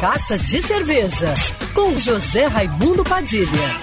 [0.00, 1.34] Carta de Cerveja,
[1.74, 3.76] com José Raimundo Padilha.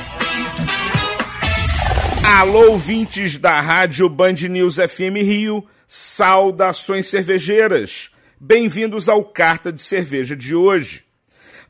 [2.40, 8.09] Alô, ouvintes da Rádio Band News FM Rio, saudações cervejeiras.
[8.39, 11.04] Bem-vindos ao Carta de Cerveja de hoje.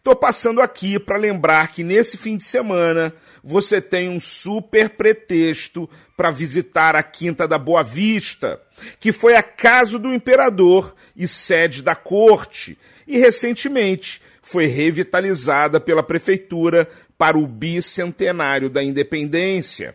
[0.02, 5.90] Tô passando aqui para lembrar que nesse fim de semana você tem um super pretexto
[6.16, 8.62] para visitar a Quinta da Boa Vista,
[8.98, 16.02] que foi a casa do imperador e sede da corte, e recentemente foi revitalizada pela
[16.02, 16.88] prefeitura
[17.18, 19.94] para o bicentenário da independência.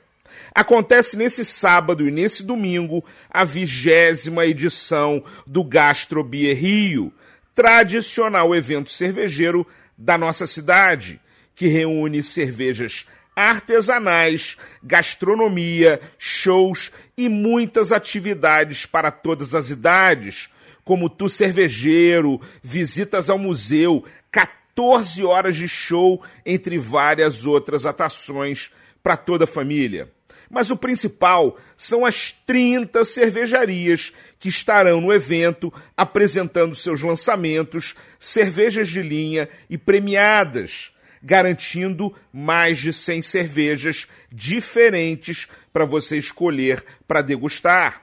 [0.54, 7.10] Acontece nesse sábado e nesse domingo a vigésima edição do Gastro Beer Rio,
[7.54, 9.66] tradicional evento cervejeiro
[9.96, 11.18] da nossa cidade,
[11.54, 20.50] que reúne cervejas artesanais, gastronomia, shows e muitas atividades para todas as idades,
[20.84, 28.70] como tu cervejeiro, visitas ao museu, 14 horas de show, entre várias outras atrações
[29.02, 30.10] para toda a família.
[30.50, 38.88] Mas o principal são as 30 cervejarias que estarão no evento apresentando seus lançamentos, cervejas
[38.88, 48.02] de linha e premiadas, garantindo mais de 100 cervejas diferentes para você escolher para degustar.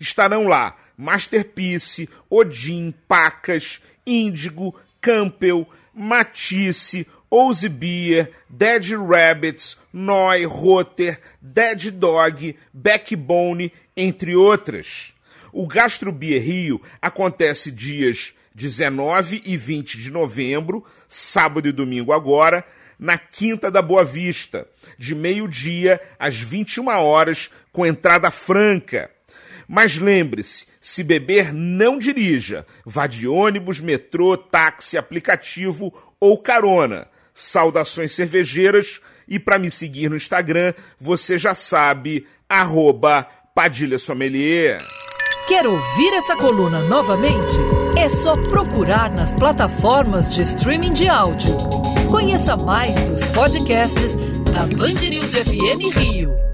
[0.00, 11.90] Estarão lá Masterpiece, Odin, Pacas, Índigo, Campbell, Matisse, Ouse Beer, Dead Rabbits, Noi, Rotter, Dead
[11.90, 15.12] Dog, Backbone, entre outras.
[15.52, 22.64] O Gastro Beer Rio acontece dias 19 e 20 de novembro, sábado e domingo agora,
[22.98, 29.10] na Quinta da Boa Vista, de meio-dia às 21 horas, com entrada franca.
[29.68, 32.66] Mas lembre-se, se beber, não dirija.
[32.84, 37.06] Vá de ônibus, metrô, táxi, aplicativo ou carona.
[37.32, 44.78] Saudações cervejeiras e para me seguir no Instagram, você já sabe, arroba Padilha Sommelier.
[45.46, 47.56] Quer ouvir essa coluna novamente?
[47.96, 51.54] É só procurar nas plataformas de streaming de áudio.
[52.10, 54.14] Conheça mais dos podcasts
[54.52, 56.53] da Band News FM Rio.